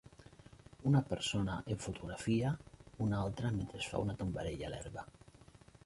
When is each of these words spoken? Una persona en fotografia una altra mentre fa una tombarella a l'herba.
Una 0.91 1.01
persona 1.11 1.57
en 1.75 1.83
fotografia 1.85 2.55
una 3.09 3.23
altra 3.27 3.55
mentre 3.61 3.87
fa 3.93 4.03
una 4.09 4.21
tombarella 4.23 4.71
a 4.73 4.77
l'herba. 4.77 5.07